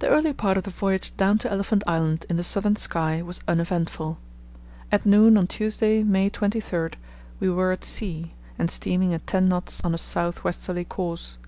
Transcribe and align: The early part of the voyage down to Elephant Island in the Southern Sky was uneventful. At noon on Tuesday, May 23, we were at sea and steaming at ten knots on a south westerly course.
The 0.00 0.08
early 0.08 0.32
part 0.32 0.56
of 0.56 0.64
the 0.64 0.70
voyage 0.72 1.16
down 1.16 1.38
to 1.38 1.50
Elephant 1.52 1.84
Island 1.86 2.26
in 2.28 2.36
the 2.36 2.42
Southern 2.42 2.74
Sky 2.74 3.22
was 3.22 3.40
uneventful. 3.46 4.18
At 4.90 5.06
noon 5.06 5.36
on 5.38 5.46
Tuesday, 5.46 6.02
May 6.02 6.28
23, 6.30 6.90
we 7.38 7.48
were 7.50 7.70
at 7.70 7.84
sea 7.84 8.34
and 8.58 8.68
steaming 8.72 9.14
at 9.14 9.24
ten 9.28 9.48
knots 9.48 9.80
on 9.84 9.94
a 9.94 9.98
south 9.98 10.42
westerly 10.42 10.84
course. 10.84 11.38